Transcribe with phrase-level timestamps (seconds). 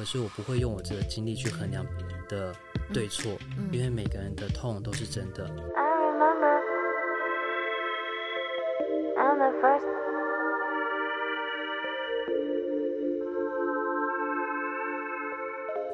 [0.00, 2.54] 可是我不会用我这个经历去衡量别人的
[2.90, 3.36] 对错，
[3.70, 5.44] 因为每个人的痛都是真的。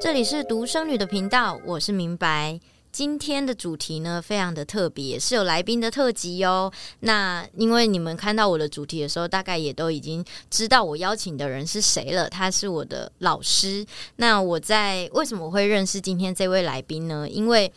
[0.01, 2.61] 这里是独生女的频道，我是明白。
[2.97, 6.73] 今天的主题呢，非常的特别，是有来宾的特辑哦。
[7.01, 12.27] 那因为你们看到我的主题的时候，大概也都已经知道我邀请的人是谁了。
[12.27, 13.85] 他是我的老师。
[14.17, 17.29] 那我在为什么会认识今天这位来宾呢？
[17.29, 17.71] 因为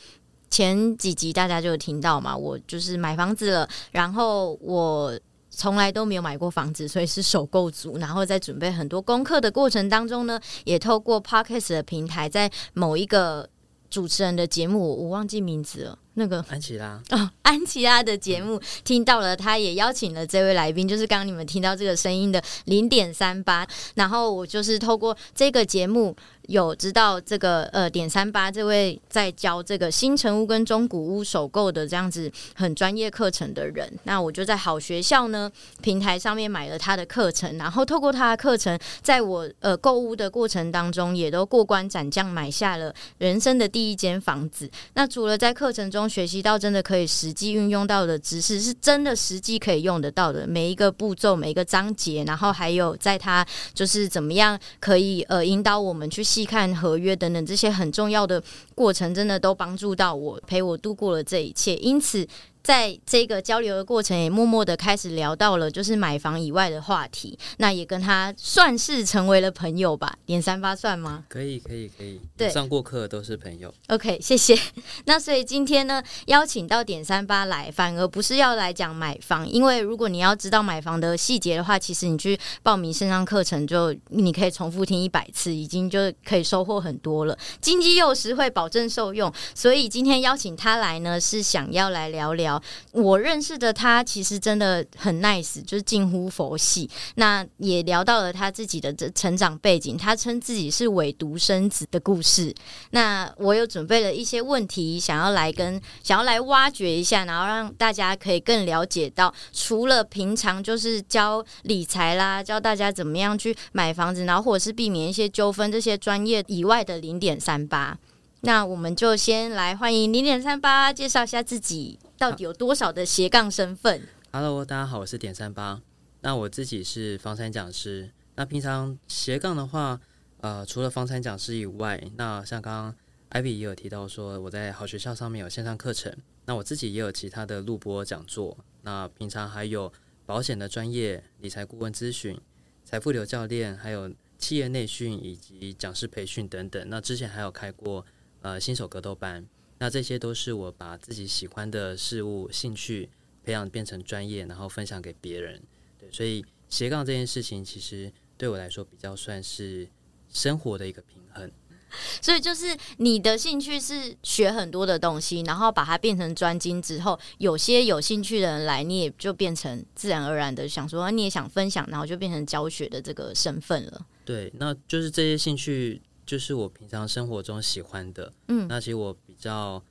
[0.49, 7.97] 前几集大家就有听到嘛，我就是买房子了，然后我从来都没有买过房子，所以是首购族。
[7.97, 13.49] 然后在准备很多功课的过程当中呢，也透过 Podcast 的平台，在某一个。
[13.89, 15.99] 主持人的节目，我忘记名字了。
[16.19, 23.65] 那个安琪拉哦，安琪拉的节目听到了，他也邀请了这位来宾，就是刚刚你们听到这个声音的零点三八。
[23.95, 26.15] 然后我就是透过这个节目。
[26.49, 35.47] 有知道这个呃点三八这位在教这个新城屋跟中古屋首购的这样子很专业课程的人，那我就在好学校呢
[35.83, 44.67] 平台上面买了他的课程，然后透过他的课程，在我呃购物的过程当中，也都过关斩将买下了人生的第一间房子。
[44.95, 56.23] 那除了在课程中学习到真的可以实际运用到的知识，是真的实际可以用得到的每一个步骤、每一个章节，然后还有在它就是怎么样可以呃引导我们去。
[56.29, 58.39] 细看合约等等这些很重要的
[58.75, 61.75] 过程，真的都帮助到我，陪我度过了这一切。
[61.77, 62.27] 因此。
[62.69, 67.35] 在这个交流的过程，也默默的开始聊到了就是买房以外的话题。
[67.57, 70.15] 那也跟他算是成为了朋友吧。
[70.27, 71.23] 点三八算吗？
[71.27, 72.21] 可以，可以，可以。
[72.37, 73.73] 对，上过课都是朋友。
[73.87, 74.55] OK，谢谢。
[75.05, 87.35] 那所以今天呢，邀请到点三八来，反而不是要来讲买房，因为如果你要知道买房的细节的话，其实你去报名线上课程，就你可以重复听一百次，已经就可以收获很多了。
[87.59, 89.33] 经济又实惠，保证受用。
[89.55, 92.58] 所以今天邀请他来呢，是想要来聊聊。
[92.91, 96.89] 我认识的他其实真的很 nice，就是近乎佛系。
[97.15, 102.53] 那也聊到了他自己的这成长背景，他称自己是伪独生子的故事。
[102.91, 117.97] 那我有准备了一些问题，想要来跟想要来挖掘一下，然后让大家可以更了解到，除了平常就是教理财啦，教大家怎么样去买房子，然后或者是避免一些纠纷这些专业以外的零点三八。
[118.41, 121.99] 那我们就先来欢迎零点三八介绍一下自己。
[122.19, 124.01] 到底有多少的斜杠身份
[124.33, 125.81] ？Hello，大家好，我是点三八。
[126.19, 128.11] 那我自己是房产讲师。
[128.35, 130.01] 那平常斜杠的话，
[130.41, 132.93] 呃，除了房产讲师以外，那像刚
[133.31, 136.13] 刚 Ivy 也有提到说，我在好学校上面有线上课程。
[136.43, 138.57] 那我自己也有其他的录播讲座。
[138.81, 139.89] 那平常还有
[140.25, 142.37] 保险的专业、理财顾问咨询、
[142.83, 146.89] 财富流教练，还有企业内训以及讲师培训等等。
[146.89, 148.05] 那之前还有开过
[148.41, 149.47] 呃新手格斗班。
[149.79, 153.09] 那这些都是我把自己喜欢的事物、兴趣
[153.43, 155.61] 培养变成专业，然后分享给别人。
[155.97, 159.87] 对，所以斜杠这件事情，其实对我来说比较算是
[160.29, 161.49] 生活的一个平衡。
[162.21, 174.05] 所以就是你的兴趣是学很多的东西，然后把它变成专精之后，有些有兴趣的人来，你也就变成自然而然的想说，你也想分享，然后就变成教学的这个身份了。
[174.23, 176.01] 对，那就是这些兴趣。
[176.29, 179.83] 就是我平常生活中喜欢的，嗯，那其实我比较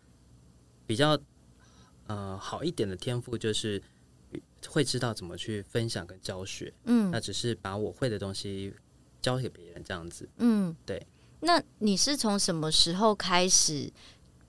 [0.87, 1.19] 比较
[2.07, 3.83] 呃好一点的天赋就是
[4.69, 8.73] 会知道怎么去分享跟教学，嗯，那只是把我会的东西
[9.21, 11.05] 教给别人这样子，嗯，对。
[11.41, 13.93] 那你是从什么时候开始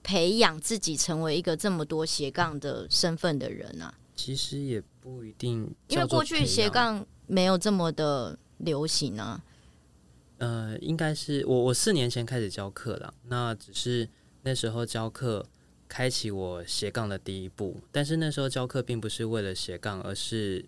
[0.04, 3.92] 培养自己成为一个这么多斜杠的身份的人啊？
[4.14, 9.42] 其实也不一定，因为过去斜杠没有这么的流行啊。
[10.40, 14.08] 呃，应该是我我四年前开始教课了，那只是
[14.42, 15.46] 那时候教课
[15.86, 20.64] 开启我斜杠的第一步，但是那时候教课并不是为了斜杠，而是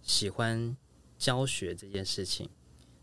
[0.00, 0.74] 喜欢
[1.18, 2.48] 教学这件事情，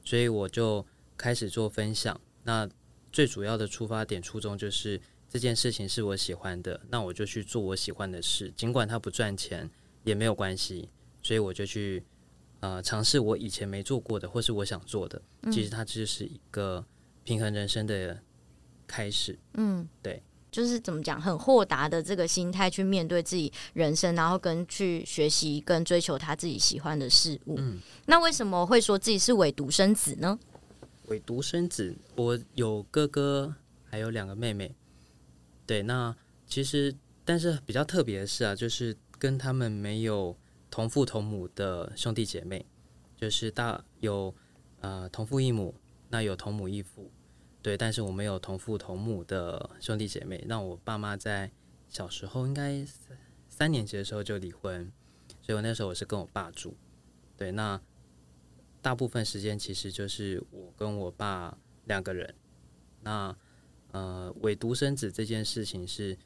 [0.04, 0.84] 所以我就
[1.16, 2.20] 开始做分享。
[2.46, 2.68] 那
[3.12, 5.00] 最主要的出发点初衷就是
[5.30, 9.70] 这件事情是我喜欢的，那我就去做我喜欢的事，尽管它不赚钱
[10.04, 10.90] 也没有关系，
[11.22, 12.04] 所以我就去。
[12.62, 15.20] 呃，尝试我以前没做过的，或是我想做的，
[15.52, 16.86] 其实它就是一个
[17.24, 18.18] 平衡人生的
[18.86, 19.38] 开始。
[19.56, 20.22] 嗯，对，
[20.52, 27.56] 就是怎么讲，很豁达的这个心态去面对自己人生，然后跟去学习跟追求他自己喜欢的事物。
[27.58, 30.38] 嗯，那为什么会说自己是伪独生子呢？
[31.08, 33.56] 伪独生子，我有哥哥，
[33.90, 34.72] 还有两个妹妹。
[35.66, 36.16] 对，那
[36.46, 40.38] 其实但是比较特别的是啊，就是跟他们没有。
[40.72, 42.66] 同父同母的兄弟姐妹，
[43.16, 44.34] 就是大有
[44.80, 45.76] 呃同父异母，
[46.10, 47.12] 那有同母异父。
[47.62, 50.44] 对，但是我没有同父同母的兄弟姐妹。
[50.48, 51.52] 那我爸妈在
[51.88, 52.84] 小时候应该
[53.48, 54.92] 三年级的时候就离婚，
[55.44, 56.76] 所以我那时候我是跟我爸住。
[57.38, 57.80] 对，那
[58.82, 62.34] 大部分时间其实就是我跟我爸两个人。
[63.02, 63.36] 那
[63.92, 66.18] 呃，伪独生子这件事情是，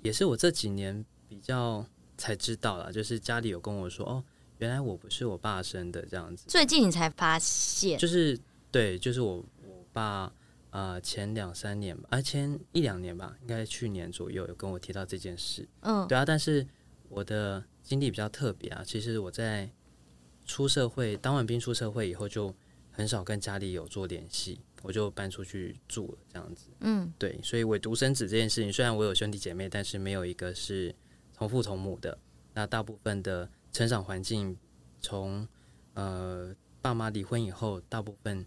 [0.00, 1.84] 也是我这几年比较
[2.20, 4.22] 才知道了，就是家里有跟我说，哦，
[4.58, 6.44] 原来我不是我爸生的这样子。
[6.48, 7.98] 最近你才发现？
[7.98, 8.38] 就是
[8.70, 10.32] 对，就是我我爸。
[10.72, 15.68] 呃，前两三年吧，啊，前一两年吧，应该去年左右有跟我提到这件事。
[15.80, 16.64] 嗯，对啊，但是
[17.08, 18.80] 我的经历比较特别啊。
[18.86, 19.68] 其实我在
[20.46, 22.54] 出社会，当完兵出社会以后，就
[22.92, 26.68] 很少跟家里有做联系，我就搬出去住了，这样子。
[26.82, 30.94] 嗯，对，所以我独生子这件事情，虽然我有兄弟姐妹，但是没有一个是
[31.40, 32.18] 同父同母的。
[32.52, 34.58] 那大部分的成长环境，
[35.00, 35.48] 从
[35.94, 38.46] 呃爸妈离婚以后，大部分。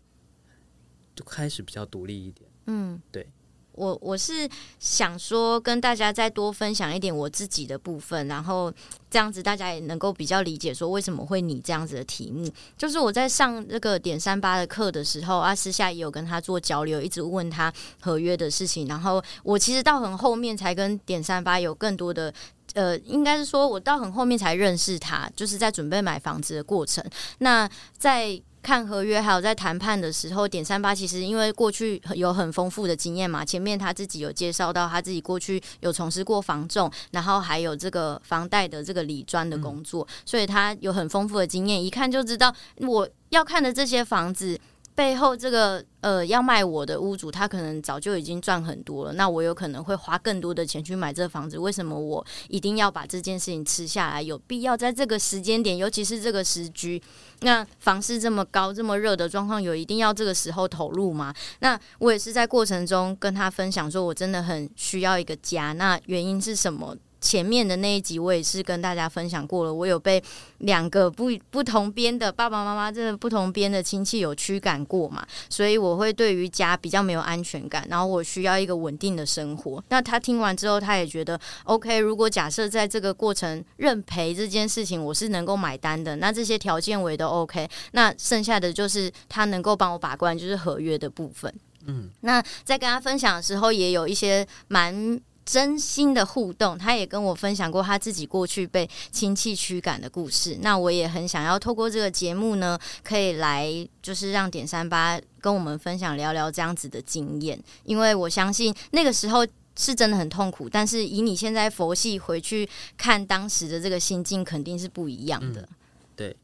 [1.15, 2.49] 就开始比较独立一点。
[2.65, 3.27] 嗯，对，
[3.73, 4.47] 我我是
[4.79, 8.71] 想说跟大家再多分享一点我自己的部分，然后
[9.09, 12.47] 这样子大家也能够比较理解说为什么会拟这样子的题目。
[12.77, 18.87] 就是我在上这个点三八的课的时候啊，私下也有跟他做交流，一直问他合约的事情。
[18.87, 22.33] 然后我其实到很后面才跟点三八有更多的，
[22.73, 27.03] 呃，应该是说我到很后面才认识他，就是在准备买房子的过程。
[27.39, 44.57] 那在看合约，还有在谈判的时候，点三八其实因为过去有很丰富的经验嘛，前面他自己有介绍到他自己过去有从事过房仲，然后还有这个房贷的这个理专的工作，所以他有很丰富的经验，一看就知道我要看的这些房子。
[44.95, 51.57] 背后这个呃要卖我的屋主，他可能早就已经赚很多了，那我有可能会花更多的钱去买这房子。
[51.57, 54.21] 为什么我一定要把这件事情吃下来？
[54.21, 57.01] 有必要在这个时间点，尤其是这个时局，
[57.41, 61.33] 那房市这么高、这么热的状况，有一定要这个时候投入吗？
[61.59, 65.73] 那我也是在过程中跟他分享，说我真的很需要一个家。
[65.73, 66.95] 那原因是什么？
[67.23, 70.21] 前面的那一集我也是跟大家分享过了，我有被
[70.57, 79.81] 两个不不同边的爸爸妈妈，这个不同边的亲戚有驱赶过嘛，所以我会对于家比较没有安全感，然后我需要一个稳定的生活。
[79.87, 81.97] 那他听完之后，他也觉得 OK。
[81.97, 87.69] 如果假设在这个过程认赔这件事情，我是能够买单的，那这些条件我也都 OK。
[87.93, 91.53] 那剩下的就是他能够帮我把关，就是合约的部分。
[91.85, 95.19] 嗯，那在跟他分享的时候，也有一些蛮。
[95.45, 100.57] 真心的互动，他也跟我分享过他自己过去被亲戚驱赶的故事。
[100.61, 103.67] 那我也很想要透过这个节目呢，可以来
[104.01, 109.45] 就是让点三八跟我们分享聊聊这样子的经验，因为我相信那个时候
[109.77, 110.69] 是真的很痛苦。
[110.69, 115.67] 但是以你现在佛系回去看当时的这个心境，肯定是不一样的。
[116.15, 116.35] 对，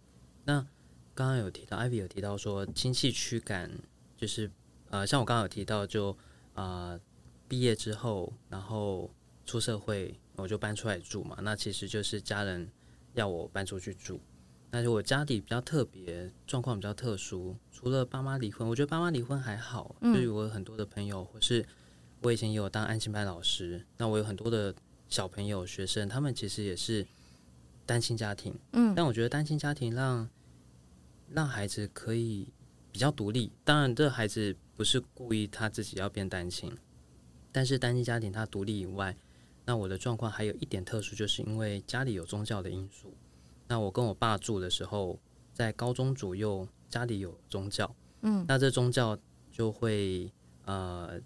[0.44, 0.56] 那
[1.16, 3.72] 刚刚有提到艾比有提到说亲戚驱赶，
[4.18, 4.52] 就是
[4.90, 6.16] 呃，像我刚刚有提到就
[6.54, 7.00] 啊。
[7.50, 9.10] 毕业之后，然后
[9.46, 11.40] 出社会，我就搬出来住嘛。
[11.42, 12.70] 那其实就是家人
[13.16, 14.22] 要我搬出去住。
[14.70, 17.56] 但是我家里比较特别，状况比较特殊。
[17.72, 19.96] 除了爸妈离婚，我觉得爸妈离婚还好。
[20.02, 20.14] 嗯。
[20.14, 21.66] 就是我有很多的朋友，或是
[22.22, 24.74] 我以前也有当安心班老师，那我有很多的
[25.08, 27.04] 小朋友、学生，他们其实也是
[27.88, 28.54] 单亲家庭。
[28.74, 28.94] 嗯。
[28.94, 30.30] 但我觉得单亲家庭让
[31.32, 32.48] 让孩子可以
[32.92, 33.52] 比较独立。
[33.64, 36.72] 当然，这孩子不是故意他自己要变单亲。
[37.52, 39.16] 但是单亲家庭他独立以外，
[39.66, 43.14] 那我的状况还有一点特殊，就是因为家里有宗教的因素。
[43.68, 45.20] 那我跟我爸住的时候，
[45.54, 49.18] 在高中左右，家里有宗教，嗯，那这宗教
[49.52, 50.32] 就会
[50.66, 51.20] 呃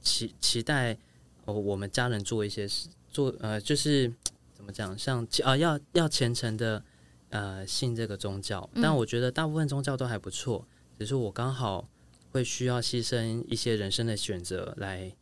[0.00, 0.96] 期期待
[1.44, 4.12] 哦，我们家人做一些事，做呃就是
[4.54, 6.82] 怎么讲，像啊、呃、要要虔诚的
[7.30, 8.68] 呃信这个宗教。
[8.74, 10.66] 但我觉得大部分宗教都还不错，
[10.98, 11.88] 只是我刚好
[12.30, 15.14] 会需要牺牲一些人生的选择来。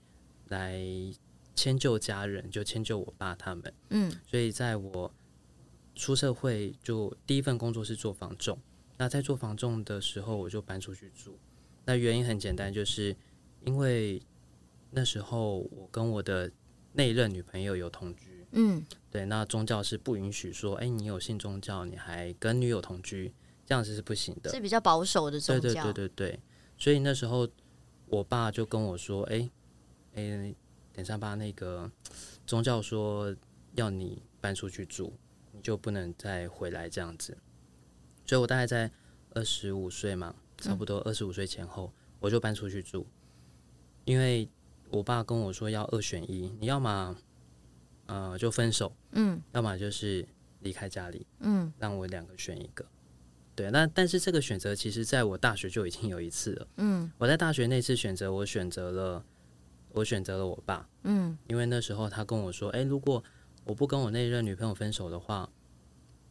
[0.48, 0.80] 来
[1.54, 3.72] 迁就家人，就迁就我爸他们。
[3.90, 5.12] 嗯，所以在我
[5.94, 8.58] 出社会，就第一份工作是做房仲。
[8.98, 11.38] 那在做房仲的时候，我就搬出去住。
[11.84, 13.14] 那原因很简单，就是
[13.64, 14.20] 因为
[14.90, 16.50] 那时候我跟我的
[16.92, 18.46] 那一任女朋友有同居。
[18.52, 23.32] 嗯，对，那宗教是不允许说，哎，你有信宗教，你还跟女友同居，
[23.64, 25.60] 这样子是不行的，是比较保守的宗教。
[25.60, 26.40] 对对对对对，
[26.76, 27.48] 所以那时候
[28.06, 29.48] 我爸就跟我说，哎。
[30.14, 30.54] 诶，
[30.92, 31.90] 点三八那个
[32.46, 33.34] 宗教说
[33.74, 35.12] 要你搬出去住，
[35.52, 37.36] 你就不能再回来这样子。
[38.26, 38.90] 所以我大概在
[39.30, 43.06] 二十五岁嘛，差不多二十五岁前后，我就搬出去住。
[44.04, 44.48] 因为
[44.90, 47.16] 我爸跟我说要二选一，你要么
[48.06, 50.26] 呃就分手，嗯，要么就是
[50.60, 52.84] 离开家里，嗯，让我两个选一个。
[53.56, 56.68] 对，那但是这个选择其实在我大学就已经有一次了。
[56.76, 59.24] 嗯，我在大学那次选择，我选择了
[59.94, 60.86] 我选择了我爸。
[61.04, 63.24] 嗯，因为那时候他跟我说：“哎，如果
[63.64, 65.48] 我不跟我那任女朋友分手的话，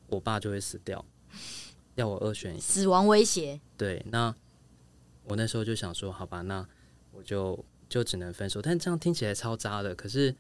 [0.08, 1.03] 我爸就会死掉，
[1.96, 4.36] 要我二选一，死亡威胁。”对，那
[5.24, 6.63] 我那时候就想说：“好吧，那
[7.12, 10.36] 我就就只能分手。”但这样听起来超渣的，可是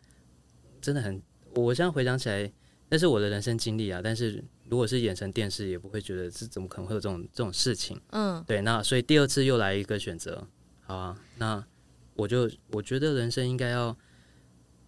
[0.79, 1.21] 真的很，
[1.55, 2.51] 我现在回想起来，
[2.89, 4.01] 那是我的人生经历啊。
[4.03, 4.43] 但是。
[4.69, 8.01] 如果是演成电视，也不会觉得这怎么可能会有这种这种事情。
[8.09, 8.61] 嗯，对。
[8.61, 10.47] 那所以第二次又来一个选择，
[10.81, 11.21] 好啊。
[11.37, 11.63] 那
[12.15, 13.95] 我就我觉得人生应该要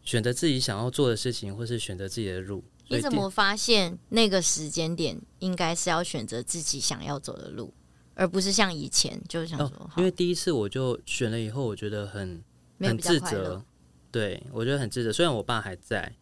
[0.04, 2.64] 选择自己想要做的事情，或是选择自己的路。
[2.88, 7.74] 你怎么发现那个时间点应该是要选择自己想要走的路，
[8.14, 9.90] 而不是像以前就是想说、哦？
[9.98, 12.44] 因为第一次我就选了以后，我觉得很
[12.80, 13.64] 很自责。
[14.12, 15.12] 对，我觉得很自责。
[15.12, 16.16] 虽然我爸还在，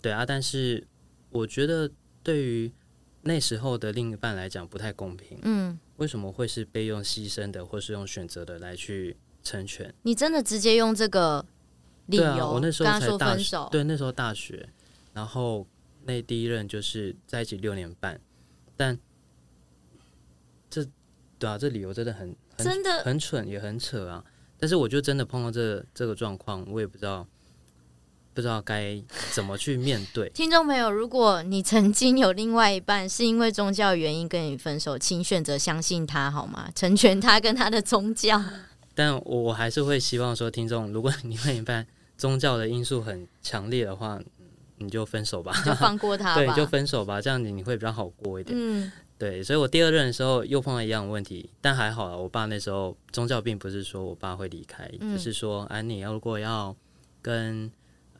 [0.00, 0.86] 对啊，但是
[1.30, 1.90] 我觉得
[2.22, 2.72] 对于。
[3.22, 9.92] 那时候的另一半来讲不太公平，嗯，为什么会是被用牺牲的，或是用选择的来去成全？
[10.02, 11.44] 你真的直接用这个
[12.06, 12.24] 理由？
[12.24, 14.68] 啊，我那时候才大学，对，那时候大学，
[15.12, 15.66] 然后
[16.04, 18.20] 那第一任就是在一起六年半，
[18.76, 18.98] 但
[20.68, 20.86] 这
[21.38, 24.24] 对啊，这理由真的很，很真的很蠢，也很扯啊！
[24.58, 27.26] 但是我就真的碰到这个、这个状况，我也不知道。
[28.32, 30.30] 不知道该怎么去面对。
[30.32, 36.70] 听众朋友，如果你曾经有另外一半是因为宗教原因跟你分手，请选择相信他好吗？
[36.72, 38.40] 成全他跟他的宗教。
[38.94, 44.20] 但我还是会希望说，听众，如果你另外一半宗教的因素很强烈的话，
[44.78, 48.56] 你就分手吧，就放过他吧， 对，就分手吧，这样子你会比较好过一点。
[48.58, 49.42] 嗯，对。
[49.42, 56.76] 所以我第二任的时候又碰到一样的问题，但还好了，我爸那时候宗教并不是说我爸会离开，嗯、只是说，哎、啊，你要如果要
[57.20, 57.70] 跟。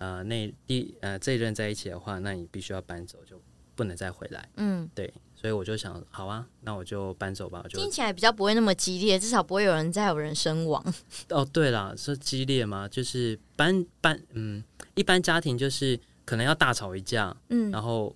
[0.01, 3.39] 呃，那第呃这一任在一起的话，那你必须要搬走，就
[3.75, 4.49] 不能再回来。
[4.57, 7.65] 嗯，对，所以我就想，好啊，那我就搬走吧。
[7.69, 10.83] 就听起来比较不会那么激烈，至少不会有人再有人身亡。
[11.31, 12.89] 哦，对了，说激烈吗？
[12.89, 14.63] 就是搬搬，嗯，
[14.95, 18.15] 一般家庭就是可能要大吵一架，嗯，然后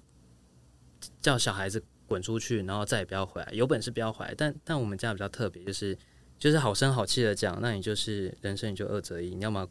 [1.20, 4.34] 叫小孩子滚出去，然后再也不要回来，有本事不要回来。
[4.36, 5.96] 但但我们家比较特别，就是
[6.38, 9.66] 就是好声好气的讲，那你就是人生你就二择一，你要么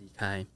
[0.00, 0.46] 离开。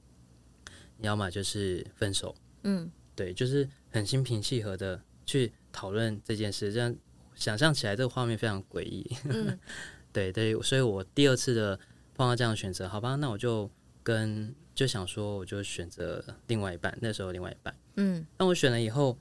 [1.01, 2.35] 你要么就是分手，
[2.65, 6.95] 嗯，对，就是很心平气和的去讨论这件事，这样
[7.35, 9.59] 想象起来这个画面非常诡异，嗯，
[10.12, 11.78] 对对，所以我第二次的
[12.14, 13.71] 碰到这样的选择，好吧，那我就
[14.02, 19.18] 跟就想说，我就选择另外一半，那时候另外一半，嗯，那我选了以后，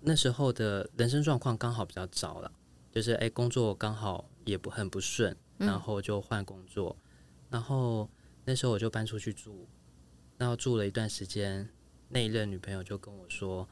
[0.00, 2.52] 那时候的人生状况刚好比较糟了，
[2.92, 7.04] 就是哎，工作刚好也不很不顺，然后就换工作，嗯，
[7.50, 8.08] 然后
[8.44, 9.68] 那时候我就搬出去住。
[10.36, 11.66] 然后住了一段时间，
[12.08, 13.68] 那一任女朋友就跟我说，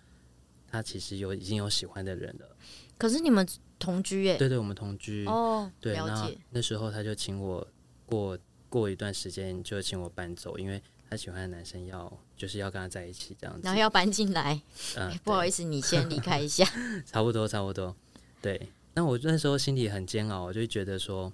[0.68, 2.56] 她其实有已经有喜欢的人了。
[2.98, 3.46] 可是你们
[3.78, 4.36] 同居耶？
[4.36, 5.26] 对对，我们同居。
[5.26, 6.38] 哦，对，了解。
[6.50, 7.66] 那那时候他就请我
[8.06, 13.62] 过过一段时间，就请我搬走，因为他喜欢的男生要就是要跟他在一起这样子。
[13.64, 14.60] 然后要搬进来。
[14.96, 16.64] 嗯、哎，不好意思，你先离开一下。
[17.04, 17.94] 差不多，差不多。
[18.40, 21.32] 对，那我那时候心里很煎熬，我就觉得说，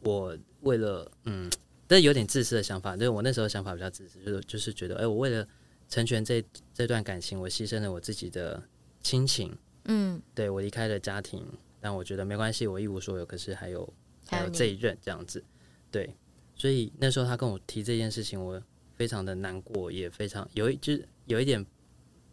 [0.00, 1.50] 我为了嗯。
[1.88, 5.46] 但有点自私的想法，就是我那时候想法比较自私，就是就是觉得，哎、欸，我为了
[5.88, 8.60] 成全这这段感情，我牺牲了我自己的
[9.02, 11.46] 亲情，嗯，对，我离开了家庭，
[11.80, 13.88] 但我觉得没关系，我一无所有，可是还有
[14.26, 15.44] 还有这一任这样子，
[15.92, 16.12] 对，
[16.56, 18.60] 所以那时候他跟我提这件事情，我
[18.96, 21.64] 非常的难过，也非常有一就是有一点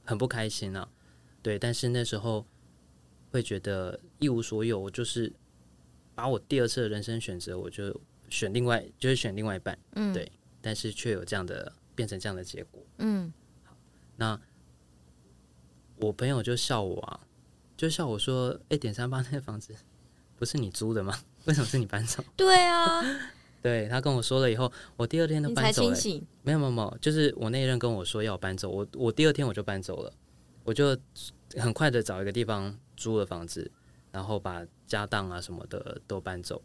[0.04, 0.90] 很不开心啊，
[1.44, 2.44] 对，但是那时候
[3.30, 5.32] 会觉得一无所有，我就是
[6.16, 8.02] 把我第二次的人生选择，我就。
[8.34, 13.32] 选另外就是选另外一半，嗯，对，但是却有这样的变成这样的结果，嗯，
[13.64, 13.78] 好，
[14.16, 14.42] 那
[15.98, 17.20] 我朋友就笑我啊，
[17.78, 19.76] 就笑我说：“哎，点三八那个房子
[20.36, 21.16] 不是你租的吗？
[21.46, 23.04] 为什么是你搬走？” 对啊，
[23.62, 25.96] 对他跟我说了以后，我第二天都搬走了。
[26.42, 30.12] 没有没有没有，就是我那一任跟我说要搬走，我我第二天我就搬走了，
[30.64, 30.98] 我就
[31.58, 33.72] 很快的找一个地方租了房子，
[34.12, 36.60] 然后把家当啊什么的都搬走。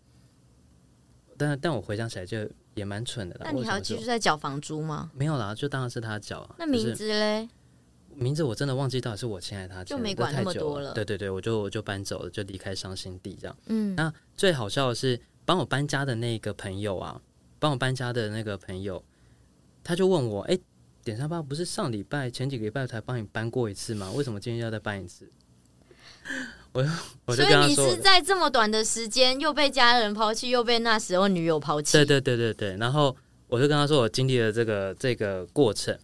[1.38, 2.38] 但但我回想起来就
[2.74, 3.40] 也蛮蠢的。
[3.44, 5.10] 那你还要继续在缴房租吗？
[5.14, 6.54] 没有啦，就当然是他缴。
[6.58, 7.48] 那名字嘞？
[8.14, 10.92] 名字我真的忘记到底是我签还是他签，就没管那么多了。
[10.92, 13.56] 对对对，我就我就搬走了，就离开伤心地这样。
[13.66, 13.94] 嗯。
[13.94, 17.20] 那最好笑的是，帮我搬家的那个朋友啊，
[17.60, 19.02] 帮我搬家的那个朋友，
[19.84, 20.60] 他就问我：“哎、欸，
[21.04, 24.10] 点三八不是上礼拜前几个礼拜才帮你搬过一次吗？
[24.10, 25.30] 为什么今天要再搬一次？”
[26.72, 26.84] 我
[27.26, 31.92] 我就跟他说，所以你是在这么短的时间又被家人抛弃，又被那时候女友抛弃。
[31.92, 32.76] 对对对对对。
[32.76, 33.16] 然后
[33.46, 35.98] 我就跟他说，我经历了这个这个过程。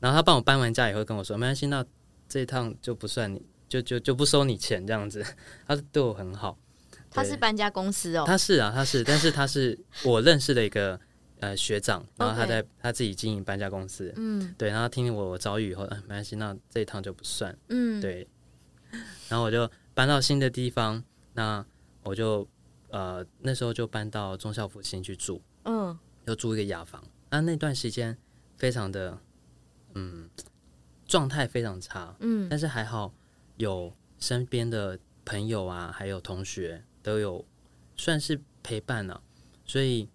[0.00, 1.84] 然后他帮我搬完家以后跟我说，没关系，那
[2.28, 5.24] 这一趟就不算你就就就不收你钱这样子。
[5.66, 6.56] 他对我很好。
[7.10, 11.00] 他是搬家公司哦，他是啊，他是，但是他是我认识的一个
[11.40, 18.28] 呃学长，然后他在他自己经营搬家公司，嗯，对，然后听我遭遇以后，嗯、呃，没关系，那这一趟就不算，嗯，对，
[19.28, 21.02] 然后我就搬到新的地方，
[21.34, 21.64] 那
[22.02, 22.48] 我就
[22.90, 28.16] 呃那时候就搬到忠孝复兴去住，嗯，就租一个雅房，那那段时间
[28.56, 29.18] 非常的
[29.94, 30.28] 嗯
[31.06, 33.12] 状态非常差，嗯，但是还好
[33.56, 36.84] 有身边的朋友啊，还有同学。
[37.00, 37.42] 都有
[37.96, 39.22] 算是陪伴了，
[39.64, 40.10] 所以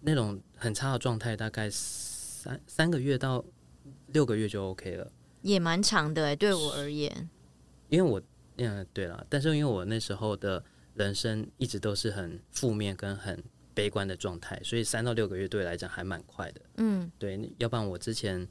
[0.00, 3.42] 那种很差的状态，大概三三个月到
[4.08, 5.10] 六个月就 OK 了，
[5.40, 7.30] 也蛮长的哎，对我而言，
[7.94, 8.20] 因为我
[8.56, 10.62] 嗯对了，但是因为我那时候的
[10.94, 18.46] 人生一直都是很负面跟很悲观的状态，所以三到六个月对我来讲还蛮快的，嗯，对，要不然我之前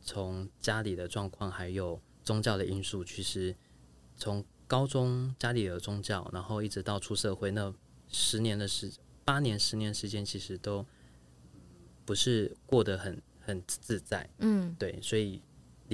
[0.00, 3.54] 从家里的状况还有宗教的因素，其实
[4.16, 4.44] 从。
[4.66, 7.72] 高中家里有宗教，然后一直到出社会那
[8.08, 8.90] 十年的时
[9.22, 10.84] 八年十年时间，其实都
[12.06, 14.28] 不是过得很很自在。
[14.38, 15.40] 嗯，对，所以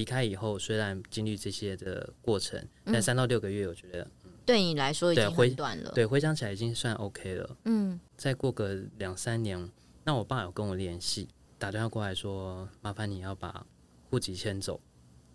[0.01, 5.93] 离开以后，虽然经历这些的过程，嗯、但三到六个月，我觉得、嗯、对你来说已经很短了。
[5.93, 7.57] 对，回想起来已经算 OK 了。
[7.65, 9.71] 嗯，再过个两三年，
[10.05, 11.29] 那我爸有跟我联系，
[11.59, 13.67] 打电话过来说，麻烦你要把
[14.09, 14.81] 户籍迁走。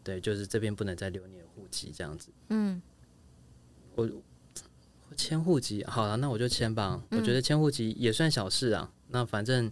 [0.03, 2.29] 对，就是这边不能再留你的户籍这样子。
[2.49, 2.81] 嗯。
[3.93, 4.09] 我
[5.07, 6.99] 我迁户籍好了，那我就迁吧。
[7.11, 8.91] 嗯、我觉得迁户籍也算小事啊。
[9.09, 9.71] 那反正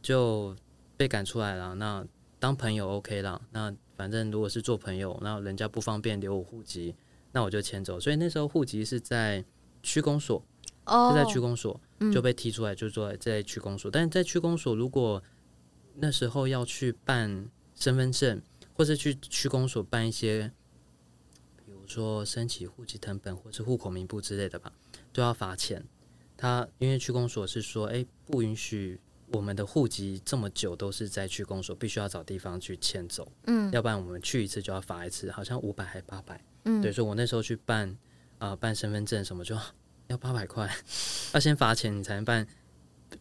[0.00, 0.56] 就
[0.96, 1.74] 被赶出来了。
[1.74, 2.02] 那
[2.38, 3.42] 当朋友 OK 了。
[3.50, 6.94] 那反正如果是做朋友，那人家不方便留我户籍，
[7.32, 7.98] 那我就迁走。
[8.00, 9.44] 所以那时候户籍是在
[9.82, 10.44] 区公所，
[10.86, 11.80] 哦、是在区公所
[12.12, 13.90] 就被踢出来，就坐在区公所。
[13.90, 15.22] 嗯、但是在区公所，如果
[15.96, 18.40] 那时候要去办身份证，
[18.74, 20.52] 或是去区公所办一些。
[21.64, 24.72] 比如说申请户籍成本或是户口名簿之类的吧，
[25.12, 25.84] 都要罚钱。
[26.36, 29.00] 他因为区公所是说，哎，不允许
[29.32, 33.30] 我们的户籍这么久都是在去公所，必须要找地方去迁走。
[33.46, 36.40] 嗯，要不然我们去一次就要罚一次，好像五百还八百。
[36.64, 37.88] 嗯，对，所以我那时候去办
[38.38, 39.56] 啊、呃，办身份证什么就
[40.08, 40.70] 要八百块，
[41.32, 42.46] 要先罚钱你才能办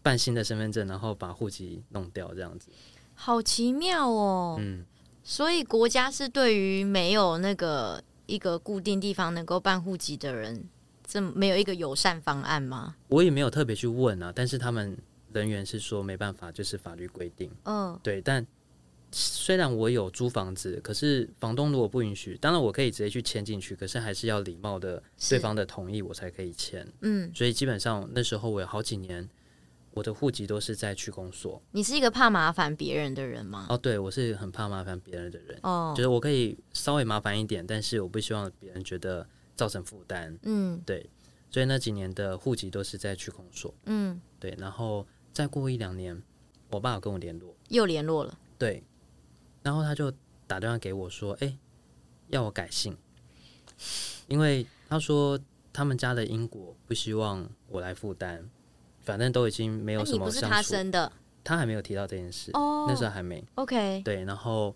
[0.02, 2.70] 办新的身份证，然后把户籍弄掉这样子。
[3.14, 4.58] 好奇妙哦。
[4.60, 4.86] 嗯，
[5.24, 8.04] 所以国家是对于没有那个。
[8.28, 10.64] 一个固定地方能够办户籍的人，
[11.06, 12.96] 这没有一个友善方案吗？
[13.10, 14.98] 我也没有特别去问啊，但是他们
[15.34, 17.52] 人员是说没办法，就是法律规定。
[17.64, 18.22] 嗯，对。
[18.22, 18.46] 但
[19.12, 26.88] 虽然我有租房子，可是房东如果不允许，当然我可以直接去签进去，可是还是要礼貌的对方的同意，我才可以签。
[27.02, 29.30] 嗯，所以基本上那时候我有好几年。
[29.94, 31.62] 我的户籍都是在区公所。
[31.72, 33.66] 你是一个怕麻烦别人的人吗？
[33.68, 35.60] 哦，对，我是很怕麻烦别人的人。
[35.64, 40.34] 哦，就是我可以稍微麻烦一点，但是我不希望别人觉得造成负担。
[40.44, 41.06] 嗯，对，
[41.50, 43.76] 所以那几年的户籍都是在区公所。
[43.84, 46.22] 嗯，对，然后再过一两年，
[46.70, 48.38] 我爸有跟我联络，又联络了。
[48.58, 48.84] 对，
[49.64, 50.12] 然后他就
[50.48, 51.58] 打电话给我说：“哎，
[52.28, 52.98] 要我改姓，
[54.28, 55.40] 因为他说
[55.74, 58.50] 他们家的因果不希望我来负担。”
[59.04, 60.20] 反正都已经没有什么。
[60.20, 61.12] 你不是他生的，
[61.44, 62.52] 他还没有提到这件事。
[62.54, 63.44] 哦，那时候还没。
[63.56, 64.00] OK。
[64.04, 64.76] 对，然后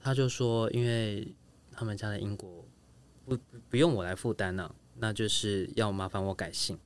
[0.00, 1.34] 他就说，因为
[1.70, 2.64] 他们家的因果
[3.26, 6.78] 不不用我来负担了，那就是要麻烦我改姓。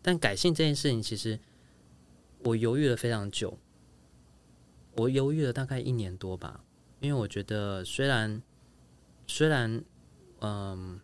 [0.00, 1.38] 但改姓这件事情，其实
[2.44, 3.58] 我犹豫了非常久，
[4.96, 6.64] 我犹豫了大概一年多吧。
[7.00, 8.42] 因为我觉得，虽然
[9.26, 9.82] 虽然
[10.40, 11.00] 嗯，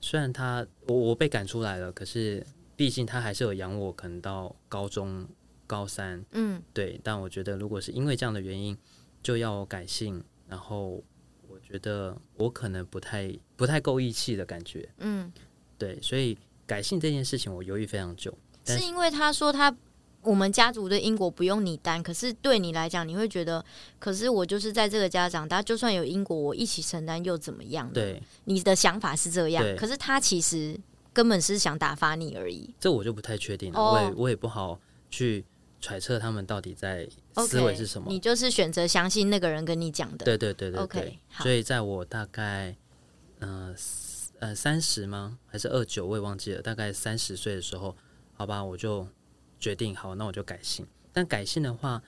[0.00, 2.46] 虽然他我我被赶出来了，可是。
[2.74, 5.28] 毕竟他还是有养我，可能到高中
[5.68, 6.98] 高三，嗯，对。
[7.04, 8.76] 但我觉得，如果是因为这样的原因，
[9.22, 11.00] 就要我改姓，然后
[11.46, 15.30] 我觉得我可能不太不太够义气的感觉，嗯，
[15.78, 16.00] 对。
[16.00, 16.36] 所以
[16.66, 18.36] 改姓这件事情，我犹豫非常久。
[18.64, 19.70] 是因为他说他
[20.22, 23.64] 我们家族的因果不用你担，可是对你来讲，你会觉得，
[23.98, 27.92] 可是我就是在这个家长大，就算有因果，我一起承担又怎么样？
[27.92, 30.78] 对，你的想法是这样，可是他其实。
[31.14, 33.78] 根本是想打发你而已，这我就不太确定了。
[33.78, 33.92] Oh.
[33.92, 34.80] 我也我也不好
[35.10, 35.44] 去
[35.78, 37.06] 揣测他们到底在
[37.36, 38.08] 思维是什么。
[38.08, 38.12] Okay.
[38.14, 40.24] 你就是选择相信那个人跟你讲的。
[40.24, 41.02] 对对对对对。
[41.02, 41.42] Okay.
[41.42, 42.74] 所以在我大概
[43.40, 43.74] 呃
[44.38, 45.38] 呃三十吗？
[45.46, 46.06] 还是二九？
[46.06, 46.62] 我也忘记了。
[46.62, 47.94] 大概三十岁的时候，
[48.32, 49.06] 好吧，我就
[49.62, 50.84] 决定好，那我就改姓。
[51.12, 52.02] 但改姓的话，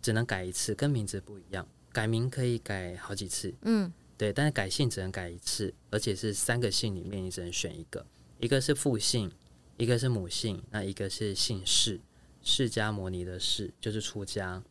[0.00, 1.66] 只能改一次，跟名字不一样。
[1.92, 3.52] 改名可以改好几次。
[3.62, 4.32] 嗯，对。
[4.32, 8.06] 但是改姓只能改一次，而且是三个姓里面你只能选一个。
[8.38, 9.32] 一个是父姓，
[9.76, 12.00] 一个是母姓，那一个是姓氏，
[12.40, 14.62] 释迦摩尼的释就是出家。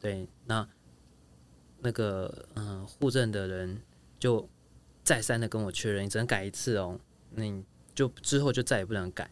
[0.00, 0.68] 对，那
[1.78, 3.80] 那个嗯，户政的人
[4.18, 4.48] 就
[5.04, 6.98] 再三的跟我确认，你只能改一次哦，
[7.30, 9.30] 那你就之后就再也不能改。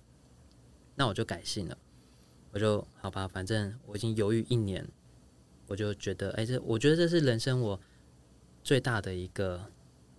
[0.94, 1.76] 那我就改姓了，
[2.54, 4.86] 我就好吧，反正我已经犹豫一年，
[5.66, 7.78] 我就觉得，哎，这我觉得这是人生我
[8.62, 9.60] 最大的一个，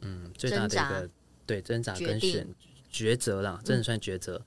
[0.02, 1.10] 嗯，最大的一个
[1.46, 2.46] 对挣扎跟选
[2.92, 4.36] 抉择啦，真的算抉择。
[4.36, 4.46] 嗯、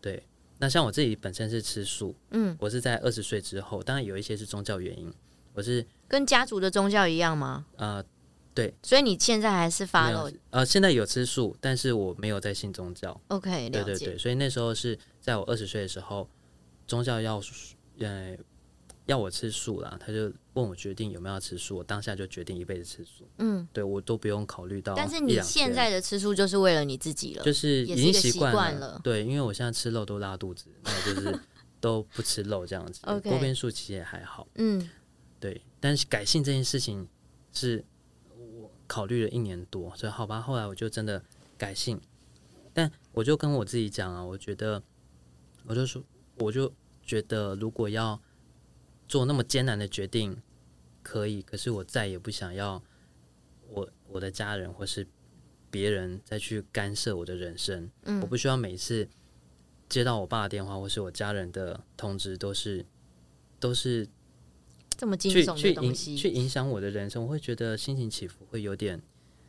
[0.00, 5.12] 对，那像我自己本身是吃素，嗯，我是在二十岁之后，当然有一些是宗教原因，
[5.52, 7.66] 我是跟家族的宗教一样吗？
[7.76, 8.02] 呃，
[8.54, 10.34] 对，所以你现在还是 follow？
[10.48, 13.20] 呃，现在有吃素，但是我没有在信宗教。
[13.28, 13.68] OK。
[13.68, 16.26] 对对对，所以那时候是在我二十岁的时候，
[16.86, 17.40] 宗教要
[17.98, 18.36] 呃
[19.06, 23.28] 要我吃素啦，他就问我决定有没有要吃素，我当下就决定一辈子吃素。
[23.38, 24.94] 嗯，对我都不用考虑到。
[24.94, 28.92] 但是你现在的吃素就是为了你自己了，就是已经习惯了。
[28.92, 31.40] 了对，因为我现在吃肉都拉肚子，那我就是
[31.80, 33.00] 都不吃肉这样子。
[33.06, 34.46] OK，锅边素其实也还好。
[34.56, 34.90] 嗯，
[35.38, 37.08] 对，但是改性这件事情
[37.52, 37.84] 是
[38.36, 38.70] 我。
[38.88, 41.20] 考虑了一年多，所以好吧，后来我就真的
[41.58, 42.00] 改性，
[42.72, 44.80] 但我就跟我自己讲啊，我觉得，
[45.64, 46.00] 我就说，
[46.38, 46.72] 我就
[47.02, 48.20] 觉得，如果要
[49.08, 50.40] 做那么艰难的决定，
[51.02, 52.82] 可以，可是我再也不想要
[53.68, 55.06] 我我的家人或是
[55.70, 59.08] 别人再去干涉我的人生，嗯，我不需要每次
[59.88, 62.84] 接到我爸的电话或是我家人的通知都是
[63.58, 64.08] 都是。
[64.98, 69.02] 这么惊悚的东西，去影响我的人生，我会觉得心情起伏会有点，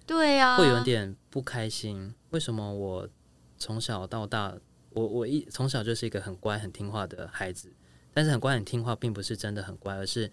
[0.06, 2.14] 对呀、啊，会有点不开心。
[2.32, 3.10] 为什么我
[3.58, 4.58] 从小到大，
[4.92, 7.72] 我我一从小就是一个很乖很听话的孩子，
[8.14, 10.32] 但是很乖很听话，并不是真的很乖，而是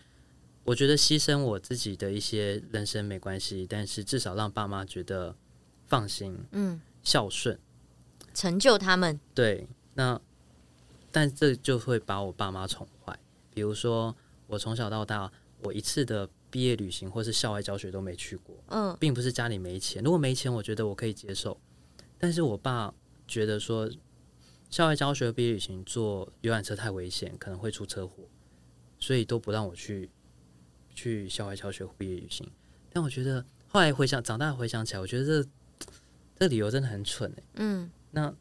[0.64, 5.36] 我觉得牺牲我自己的一些人生没关系，但是至少让爸妈觉得
[5.86, 7.58] 放心，嗯，孝顺，
[8.32, 9.20] 成就他们。
[9.34, 10.20] 对，那
[11.12, 13.18] 但这就会把我爸妈宠坏，
[13.52, 14.16] 比如说。
[14.46, 18.54] 我从小到大，我一次的毕业旅行或是校外教学都没去过。
[18.68, 21.58] 嗯，并不是家里没钱，如果没钱，我觉得我可以接受。
[22.18, 22.92] 但是我爸
[23.26, 23.90] 觉得说，
[24.74, 28.24] 校外教学毕业旅行坐游览车太危险，可能会出车祸，
[28.98, 30.10] 所以都不让我去
[30.92, 32.50] 去校外教学毕业旅行。
[32.92, 35.48] 但我觉得后来回想，长大回想起来，我觉得这
[36.36, 37.42] 这理由真的很蠢欸。
[37.54, 38.34] 嗯，那。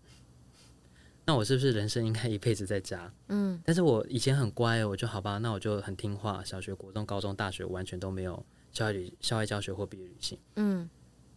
[1.26, 3.14] 那我是不是人生应该一辈子在家？
[3.28, 6.44] 嗯，但是我以前很乖，我就好吧，那我就很听话。
[6.44, 10.40] 小学、国中、高中、大学完全都没有校外旅、校外教学或毕业旅行。
[10.56, 10.90] 嗯，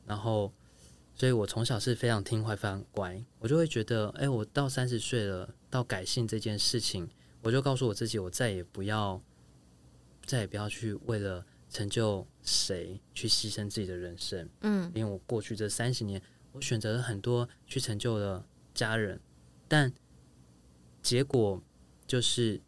[0.07, 0.51] 然后，
[1.17, 3.25] 所以我从小是非常听话、非常乖。
[3.39, 7.09] 我就会觉得，哎，我到三十岁了，到改姓这件事情，
[7.41, 9.21] 我就告诉我自己，我再也不要，
[10.27, 14.47] 再也不要去为了成就谁去牺牲自己的人生。
[14.61, 16.21] 嗯，因为我过去这三十年，
[16.53, 19.19] 我选择了很多去成就了家人。
[19.67, 19.93] 但
[21.03, 21.61] 结果
[22.07, 22.61] 就是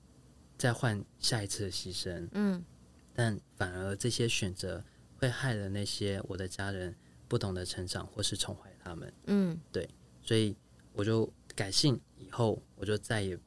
[0.56, 2.64] 再换下一次的牺牲，嗯，
[3.12, 4.82] 但反而这些选择
[5.18, 6.96] 会害了那些我的家人
[7.28, 9.88] 不懂得成长或是宠坏他们，嗯，对，
[10.22, 10.56] 所以
[10.92, 13.38] 我就改姓以后，我就再也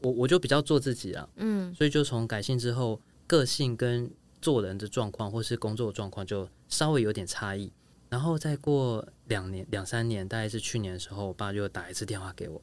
[0.00, 7.72] 我我就比较做自己了，嗯，所以就从改姓之后，个性跟做人的状况或是工作状况就稍微有点差异，
[8.08, 12.60] 然后再过两年两三年，大概是去年的时候，我爸就打一次电话给我。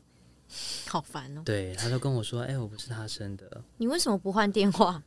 [0.87, 1.43] 好烦哦！
[1.45, 5.03] 对，他就跟我说：“哎、欸，我不是他生的。”你为什么不换电话？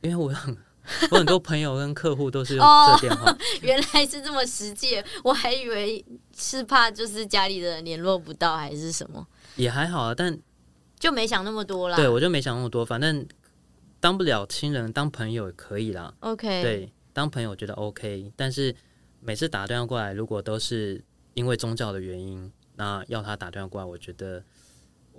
[0.00, 0.56] 因为我很
[1.10, 3.30] 我很多朋友跟客户都是用这电话。
[3.30, 6.04] 哦， 原来是这么实际，我还以为
[6.36, 9.26] 是怕就是家里的人联络不到还是什么。
[9.56, 10.38] 也还好啊，但
[10.98, 11.96] 就没想那么多啦。
[11.96, 13.26] 对，我就没想那么多，反正
[14.00, 16.14] 当不了亲人，当朋友也可以啦。
[16.20, 18.74] OK，对，当朋友我觉得 OK，但是
[19.20, 24.42] 每次打电话过来，如果都是因为宗教的原因，那要他打电话过来，我觉得。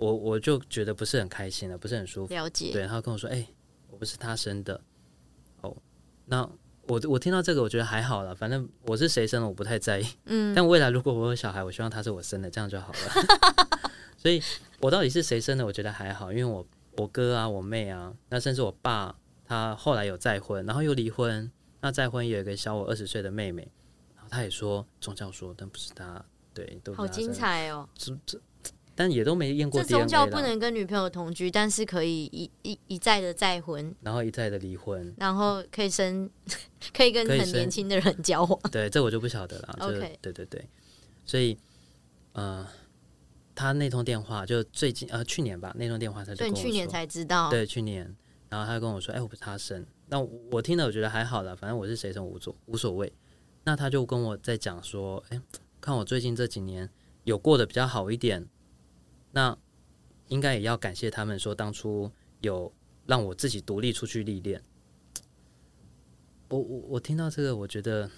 [0.00, 2.32] 我我就觉得不是很开心了，不是很舒服。
[2.32, 2.72] 了解。
[2.72, 3.48] 对，他跟我说：“哎、欸，
[3.90, 4.80] 我不是他生的。”
[6.30, 6.50] 哦，
[6.86, 10.06] 那我我听到这个，我觉得还好了，反正我是谁生的，我不太在意。
[10.24, 10.52] 嗯。
[10.56, 13.80] 但未来如果我有小孩，我希望他是我生的，这样就好了。
[14.16, 14.42] 所以，
[14.80, 16.66] 我到底是谁生的，我觉得还好，因为我
[16.96, 19.14] 我哥啊，我妹啊，那甚至我爸，
[19.44, 23.66] 他后来有再婚，然后又离婚，那再婚有一个小我二十岁的妹妹，
[24.14, 26.92] 然后他也说宗教说，但不是他，对，都。
[26.94, 27.88] 好精彩哦！
[27.94, 28.40] 这这。
[29.00, 29.82] 但也都没验过。
[29.82, 36.28] 这宗教不能跟女朋友同居，但是可以一一一再的再婚，然后一再的离婚，然后可以生，
[36.92, 38.60] 可以跟很年轻的人交往。
[38.70, 39.76] 对，这我就不晓得了。
[39.80, 40.68] OK，对对对，
[41.24, 41.56] 所以，
[42.32, 42.66] 呃，
[43.54, 47.48] 他那通电话就最近呃去年吧，那通电话他对，去年才知道。
[47.48, 48.14] 对，去年，
[48.50, 50.20] 然后他就跟我说：“哎，我不是他生。”那
[50.52, 53.10] 我听了，我觉得还好了，反正我是谁生无所无所谓。
[53.64, 55.40] 那他就跟我在讲说：“哎，
[55.80, 56.86] 看我最近这几年
[57.24, 58.46] 有过得比较好一点。”
[59.32, 59.56] 那
[60.28, 62.72] 应该也要感谢他们，说当初有
[63.06, 64.62] 让我自己独立出去历练。
[66.48, 68.10] 我我我听到这个，我觉得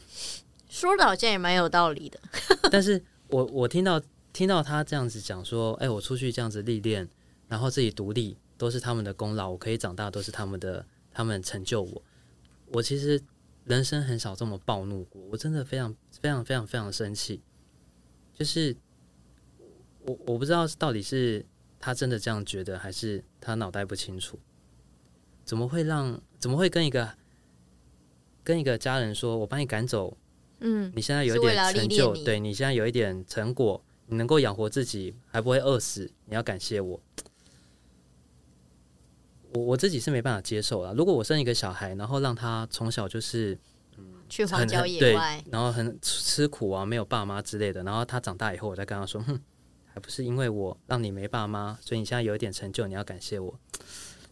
[0.69, 2.19] 说的好像也蛮有道理的。
[2.73, 4.01] 但是我我听到
[4.33, 7.09] 听到他这样子讲说，哎，我出去这样子历练，
[7.49, 12.03] 然后自己独立，都是他们的功劳，我可以长大都是他们的，他们成就我。
[12.69, 13.23] 我其实
[13.65, 17.43] 人生很少这么暴怒过，我真的非常非常非常非常生气。
[18.33, 18.75] 就是
[20.07, 21.45] 我我不知道到底是
[21.79, 24.39] 他真的这样觉得，还是他脑袋不清楚。
[25.45, 26.21] 怎么会让？
[26.39, 27.09] 怎么会跟一个
[28.43, 30.17] 跟一个家人说，我把你赶走？
[30.59, 37.01] 嗯，你现在有一点成就，对你现在有一点成果，你能够养活自己，还不会饿死，你要感谢我。
[39.55, 40.95] 我我自己是没办法接受了。
[40.95, 43.59] 如果我生一个小孩，然后让他从小就是
[43.99, 49.41] 嗯去荒郊野外，然后很吃苦啊，没有爸妈之类的，然后他长大以后，我再跟他说，哼，
[49.95, 53.59] 还不是因为我让你没爸妈，所以你现在有一点成就，你要感谢我。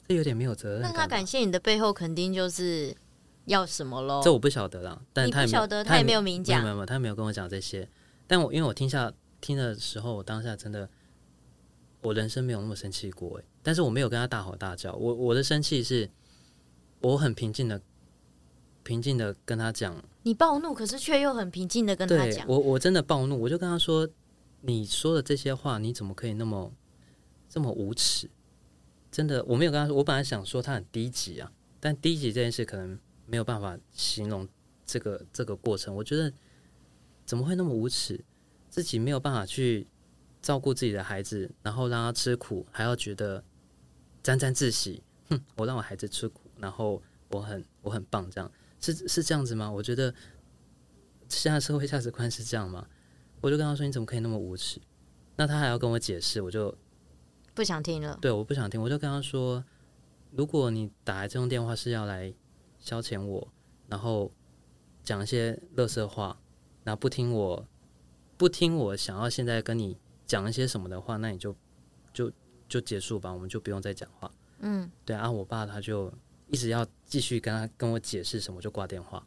[0.09, 0.83] 这有点没有责任。
[0.83, 2.96] 那他感谢你的背后，肯定就是
[3.44, 4.20] 要什么喽？
[4.25, 7.88] 这我不晓得啦，但他也不晓得，他也没有明讲，没有没有，他没有跟我讲这些。
[8.27, 10.88] 但我因为我听下听的时候，我当下真的，
[12.01, 13.44] 我人生没有那么生气过诶。
[13.62, 16.09] 但是我没有跟他大吼大叫，我我的生气是，
[17.01, 17.81] 我很平静的，
[18.83, 19.94] 平静的跟他讲。
[20.23, 22.46] 你暴怒，可是却又很平静的跟他讲。
[22.49, 24.09] 我我真的暴怒，我就跟他说
[24.62, 26.73] ：“你说的这些话，你怎么可以那么
[27.49, 28.31] 这么无耻？”
[29.11, 29.96] 真的，我没有跟他说。
[29.96, 32.96] 我本来想说他很低级啊，但低级这件事可能
[33.27, 34.49] 没有办法形容
[34.87, 35.92] 这个这个过程。
[35.94, 36.33] 我觉得
[37.27, 38.25] 怎么会那么无耻？
[38.68, 39.85] 自己没有办法去
[40.40, 43.42] 照顾自己的孩子，然后让他吃苦，还要觉得
[44.23, 45.03] 沾沾自喜。
[45.29, 49.68] 哼，我让我孩子吃苦，然后我很我很棒，这样是是这样子吗？
[49.68, 50.14] 我觉得
[51.29, 52.87] 现在社会价值观是这样吗？
[53.40, 54.81] 我就跟他说：“你怎么可以那么无耻？”
[55.37, 56.76] 那他还要跟我解释，我就。
[57.55, 58.16] 不想听了。
[58.22, 59.62] 对，我不想听，我就跟他说
[60.31, 62.33] ：“如果你打来这通电话是要来
[62.79, 63.53] 消遣我，
[63.88, 64.33] 然后
[65.03, 66.40] 讲一些垃圾话，
[66.85, 67.66] 然后不听我，
[68.37, 71.55] 不听我想要现在跟你讲一些什么的话，那你就
[72.12, 72.33] 就
[72.68, 76.12] 就结束吧，我们就不用再讲话。”嗯，对啊，我爸他就
[76.46, 79.26] 一直要继续跟他跟我解释什么，就挂电话，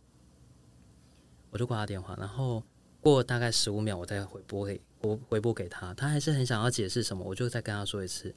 [1.52, 2.64] 我就挂他电话，然后
[3.04, 4.82] 过大概十五秒，我再回拨给。
[5.02, 8.34] 我回拨给他，他还是很想要解释什么，我就再跟他说一次。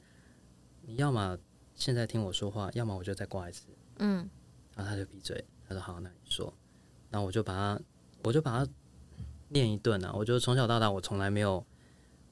[0.81, 1.37] 你要么
[1.75, 3.67] 现在听我说话，要么我就再挂一次。
[3.99, 4.29] 嗯，
[4.75, 6.53] 然后他就闭嘴，他说好，那你说。
[7.09, 7.81] 然后我就把他，
[8.23, 8.71] 我就把他
[9.47, 10.11] 念一顿啊。
[10.13, 11.65] 我觉得从小到大，我从来没有，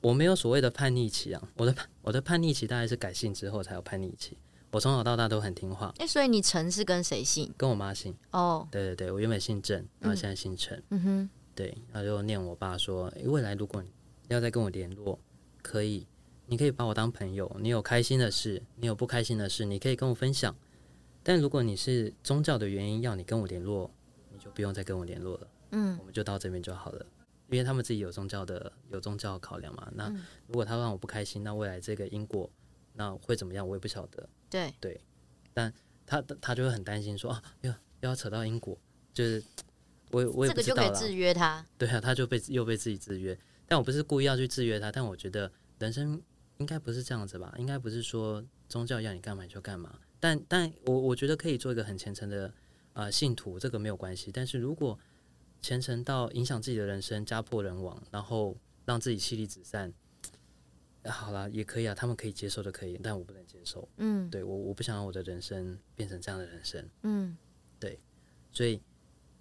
[0.01, 1.41] 我没有所谓的叛逆期啊。
[1.55, 4.37] 我的我的叛逆期大概是改姓之后才有叛逆期。
[4.71, 5.93] 我从小到大都很听话。
[5.99, 7.53] 哎，所以你陈是跟谁姓？
[7.55, 8.13] 跟我妈姓。
[8.31, 10.83] 哦，对对对，我原本姓郑，然后现在姓陈。
[10.89, 13.89] 嗯哼，对，他就念我爸说，未来如果你。
[14.29, 15.19] 要再跟我联络，
[15.61, 16.07] 可以，
[16.47, 17.55] 你可以把我当朋友。
[17.59, 20.55] 你有开心的事，你有不开心的事，你可以跟我分享。
[21.21, 23.91] 但如果你是宗教的原因要你跟我联络，
[24.33, 25.47] 你就不用再跟我联络了。
[25.73, 27.05] 嗯，我们就到这边就好了，
[27.51, 29.91] 因为他们自己有宗教的有宗教考量嘛。
[29.93, 30.09] 那
[30.47, 32.49] 如果他让我不开心，那未来这个因果
[32.93, 33.67] 那会怎么样？
[33.67, 34.27] 我也不晓得。
[34.49, 34.99] 对对，
[35.53, 35.71] 但
[36.07, 38.75] 他他就会很担心说啊，又又要扯到因果，
[39.13, 39.43] 就是
[40.11, 40.81] 我我也不知道了。
[40.83, 41.65] 这个就可以制约他。
[41.77, 43.37] 对啊，他就被又被自己制约。
[43.67, 46.21] 但我不是故意要去制约他，但我觉得人生
[46.57, 47.53] 应该不是这样子吧？
[47.57, 49.99] 应该不是说宗教要你干嘛你就干嘛。
[50.19, 52.53] 但但我我觉得可以做一个很虔诚的
[52.93, 54.31] 呃信徒，这个没有关系。
[54.31, 54.97] 但是如果
[55.61, 59.91] 虔诚到影响自己的人生，家破人亡，然后让自己妻离子散，
[61.05, 63.87] 好了也可以啊，他们可以接受的可以，但我不能接受。
[63.97, 66.87] 嗯，对我我不想让我的人生变成这样的人生。
[67.01, 67.35] 嗯，
[67.79, 67.99] 对，
[68.51, 68.79] 所以。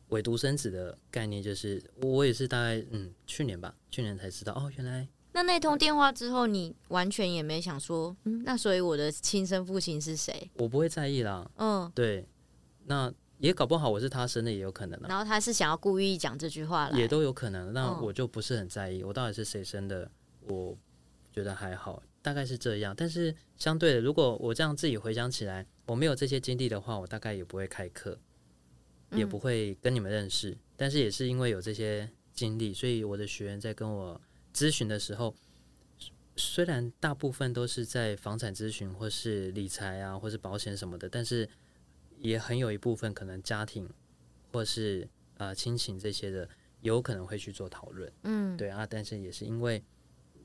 [0.08, 10.48] 伪独生子的概念就是，我也是大概嗯去年吧，去年才知道哦，原来那那通电话之后，你完全也没想说，嗯，那所以我的亲生父亲是谁？
[10.54, 11.50] 我不会在意啦。
[11.56, 12.24] 嗯，对，
[12.84, 15.00] 那也搞不好我是他生的也有可能。
[15.08, 17.72] 然后他是想要故意讲这句话来，也都有可能。
[17.72, 20.08] 那我就不是很在意，我到底是谁生的，
[20.42, 20.78] 我
[21.32, 22.94] 觉得还好，大概是这样。
[22.96, 28.16] 但是相对的，如果我这样自己回想起来，我没有这些经历的话，我大概也不会开课。
[29.14, 34.20] 也不会跟你们认识，但是也是因为有这些经历，所以我的学员在跟我
[34.52, 35.34] 咨询的时候，
[36.36, 41.48] 虽然大部分都是在房产咨询或是理财啊，或是保险什么的，但是
[42.18, 43.88] 也很有一部分可能家庭
[44.52, 46.48] 或是啊、呃、亲情这些的，
[46.80, 48.12] 有可能会去做讨论。
[48.24, 49.82] 嗯，对啊，但是也是因为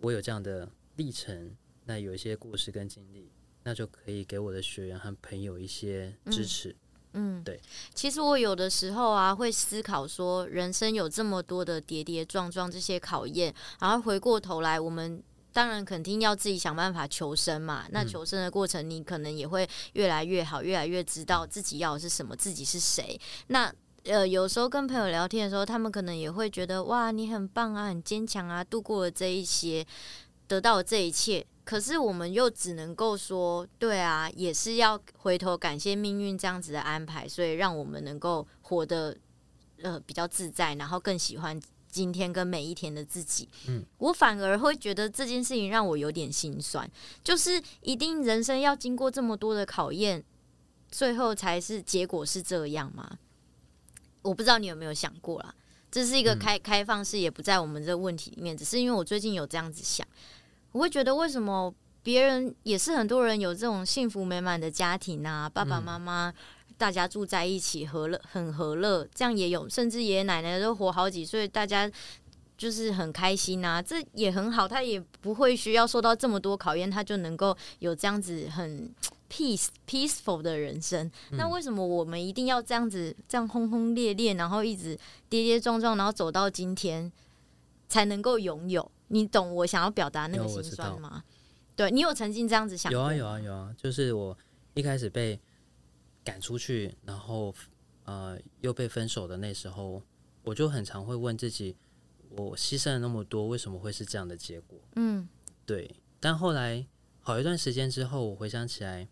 [0.02, 1.56] 我有这样的历程，
[1.86, 3.32] 那有一些故事跟经历，
[3.64, 6.70] 那就可以给我的学员和朋友一些支持。
[6.70, 6.76] 嗯
[7.14, 7.60] 嗯，对。
[7.94, 17.86] 其实我有的时候啊，会思考说，人生有这么多的跌跌撞撞，这些考验，然后回过头来，我们当然肯定要自己想办法求生嘛。
[17.90, 23.20] 那求生的过程，你可能也会越来越好，越来越知道自己要的是什么，自己是谁。
[23.48, 29.86] 那呃，有时候跟朋友聊天的时候，他们可能也会觉得哇，你很棒啊，很坚强啊，度过了这一些，
[30.48, 31.46] 得到了这一切。
[31.70, 39.16] 可是我们又只能够说，对啊，也是要回头感谢命运这样子的安排，所以让我们能够活得
[39.84, 43.48] 呃比较自在，然后更喜欢今天跟每一天的自己。
[43.68, 46.90] 嗯，我反而会觉得这件事情让我有点心酸，
[47.24, 50.26] 就是一定人生要经过这么多的考验，
[50.90, 53.20] 最后才是结果是这样吗？
[54.24, 55.54] 我不知道你有没有想过啦，
[55.92, 60.08] 这是一个开开放式，也不在我们这个问题里面，只是因为我最近有这样子想。
[60.80, 65.50] 我会觉得，为什么别人也是很多人有这种幸福美满的家庭啊？
[65.50, 66.34] 爸爸妈妈
[66.78, 71.92] 大家住在一起，和乐很和乐，这样也有，甚至爷爷奶奶都活好几岁，大家
[72.58, 74.66] 就是很开心啊，这也很好。
[74.66, 78.90] 他也不会需要受到这么多考验，他就能够有这样子很
[79.30, 81.12] peace peaceful 的人生。
[81.32, 87.12] 那为什么我们一定要这样子，这样轰轰烈烈，然后一直跌跌撞撞，然后走到今天
[87.90, 88.90] 才能够拥有？
[89.10, 91.24] 你懂我想要表达那个心酸吗？
[91.76, 93.00] 对，你有曾经这样子想过？
[93.00, 94.38] 有啊有啊有啊，就是我
[94.74, 95.40] 一开始被
[96.24, 97.54] 赶出去，然后
[98.04, 100.02] 呃又被分手的那时候，
[100.44, 101.76] 我就很常会问自己：
[102.30, 104.80] 我牺牲了那么多，为什么会是这样的结果？
[104.96, 105.28] 嗯，
[105.66, 105.96] 对。
[106.20, 106.86] 但后来
[107.22, 109.08] 好一段时间之后，我回想起来，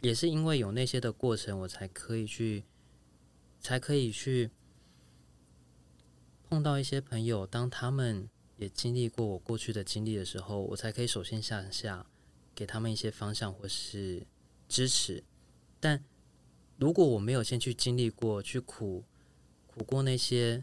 [0.00, 2.64] 也是因为有那些的过程，我才可以去，
[3.60, 4.50] 才可以去
[6.48, 8.28] 碰到一些朋友，当他们。
[8.60, 12.06] 也经历过我过去的经历的时候，我才可以首先向下
[12.54, 14.26] 给他们一些方向或是
[14.68, 15.24] 支持。
[15.80, 16.04] 但
[16.76, 19.02] 如果我没有先去经历过、去苦
[19.66, 20.62] 苦过那些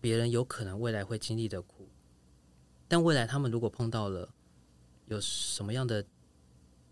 [0.00, 1.90] 别人有可能未来会经历的苦，
[2.88, 4.32] 但未来他们如果碰到了
[5.08, 6.02] 有什么样的、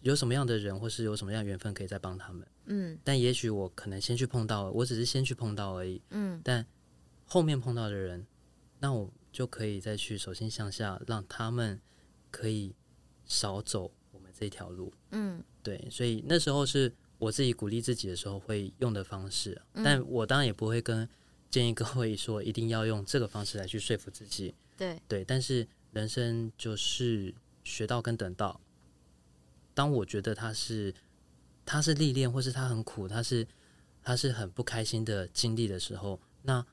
[0.02, 6.66] 有什么样的人，或是有什么样的缘分可以再帮他们，嗯，但也许我可能先去碰到了，我只是先去碰到而已，嗯，但
[7.24, 8.26] 后面碰到的人，
[8.78, 9.10] 那我。
[9.36, 11.78] 就可以再去手心向下，让他们
[12.30, 12.74] 可以
[13.26, 14.90] 少走我们这条路。
[15.10, 21.06] 嗯，对，所以那时候是我自己鼓励自己的时候会用的方式，嗯，但我当然也不会跟
[21.52, 24.54] 建议各位说一定要用这个方式来去说服自己。
[24.74, 28.58] 对对，但是人生就是学到跟等到，
[29.74, 30.94] 当我觉得他是
[31.66, 33.46] 他是历练，或是他很苦，他是
[34.02, 36.64] 他是很不开心的经历的时候，那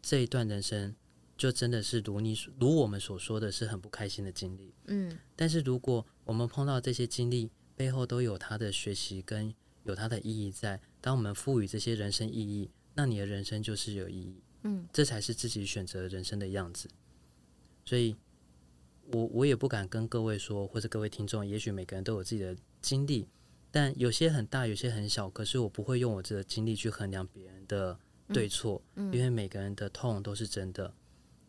[0.00, 0.94] 这一段人生。
[1.42, 9.52] 就真的是如你如我们所说的是很不开心的经历，嗯，但是如果我们碰到这些经历背后都有它的学习跟
[9.82, 16.88] 有它的意义在，当我们赋予这些人生意义，那你的人生就是有意义，嗯，这才是自己选择人生的样子。
[17.84, 18.14] 所以
[19.12, 23.26] 我我也不敢跟各位说，或者各位听众，也许每个人都有自己的经历，
[23.72, 27.98] 但有些很大，有些很小，可是我不会用我这个经历去衡量别人的
[28.32, 30.94] 对错，嗯，嗯，因为每个人的痛都是真的。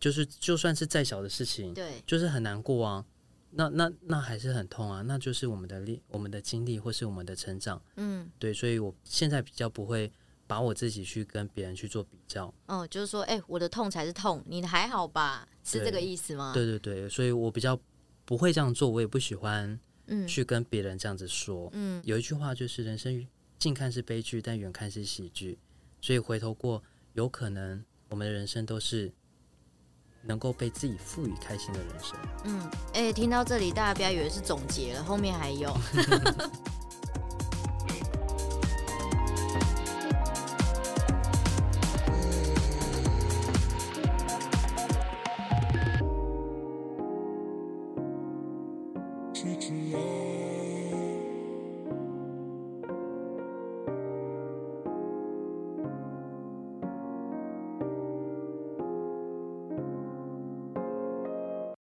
[0.04, 3.06] 就是就算是再小的事情，对，就是很难过啊，
[3.52, 10.12] 那那那还是很痛啊，那就是我们的历、我们的经历或是我们的成长，嗯，对，所以我现在比较不会
[10.46, 15.48] 把我自己去跟别人去做比较，哦，就是说，哎、欸，我的痛才是痛，你的还好吧？
[15.64, 16.52] 是这个意思吗？
[16.54, 17.80] 对对对，所以我比较
[18.26, 23.26] 不会这样做，我也不喜欢，嗯，去跟别人这样子说，嗯，有一句话就是人生
[23.58, 25.58] 近看是悲剧，但远看是喜剧，
[26.02, 29.10] 所以回头过，有可能我们的人生都是。
[30.26, 32.18] 能够被自己赋予开心的人生。
[32.46, 32.62] 嗯，
[32.94, 35.72] 哎、欸，听到这里，大家不要以为是总结了，后面还有。